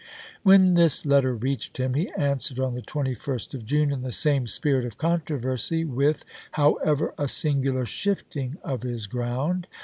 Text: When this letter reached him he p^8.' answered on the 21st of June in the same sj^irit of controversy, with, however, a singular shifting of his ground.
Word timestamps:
When 0.41 0.73
this 0.73 1.05
letter 1.05 1.35
reached 1.35 1.77
him 1.77 1.93
he 1.93 2.07
p^8.' 2.07 2.17
answered 2.19 2.59
on 2.59 2.73
the 2.73 2.81
21st 2.81 3.53
of 3.53 3.65
June 3.67 3.91
in 3.91 4.01
the 4.01 4.11
same 4.11 4.45
sj^irit 4.45 4.83
of 4.83 4.97
controversy, 4.97 5.85
with, 5.85 6.25
however, 6.53 7.13
a 7.19 7.27
singular 7.27 7.85
shifting 7.85 8.57
of 8.63 8.81
his 8.81 9.05
ground. 9.05 9.67